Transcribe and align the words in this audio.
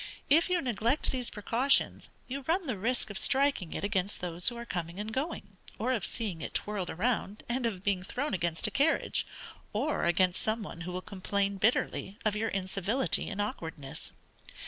If 0.31 0.49
you 0.49 0.59
neglect 0.63 1.11
these 1.11 1.29
precautions, 1.29 2.09
you 2.27 2.41
run 2.47 2.65
the 2.65 2.75
risk 2.75 3.11
of 3.11 3.19
striking 3.19 3.73
it 3.73 3.83
against 3.83 4.19
those 4.19 4.47
who 4.49 4.57
are 4.57 4.65
coming 4.65 4.99
and 4.99 5.13
going, 5.13 5.57
or 5.77 5.91
of 5.93 6.07
seeing 6.07 6.41
it 6.41 6.55
twirled 6.55 6.89
round, 6.89 7.43
and 7.47 7.67
of 7.67 7.83
being 7.83 8.01
thrown 8.01 8.33
against 8.33 8.65
a 8.65 8.71
carriage, 8.71 9.27
or 9.73 10.05
against 10.05 10.41
some 10.41 10.63
one 10.63 10.81
who 10.81 10.91
will 10.91 11.03
complain 11.03 11.57
bitterly 11.57 12.17
of 12.25 12.35
your 12.35 12.49
incivility 12.49 13.29
and 13.29 13.39
awkwardness. 13.39 14.11